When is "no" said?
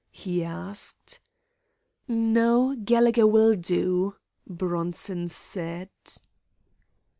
2.07-2.75